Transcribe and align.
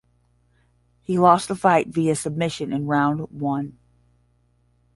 He 1.03 1.19
lost 1.19 1.47
the 1.47 1.55
fight 1.55 1.89
via 1.89 2.15
submission 2.15 2.73
in 2.73 2.87
round 2.87 3.19
one. 3.29 3.77